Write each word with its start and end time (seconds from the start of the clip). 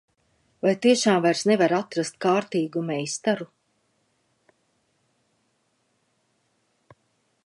Vai 0.67 0.71
tiešām 0.85 1.19
vairs 1.25 1.43
nevar 1.49 1.75
atrast 1.79 2.17
kārtīgu 2.25 2.83
meistaru? 2.87 3.49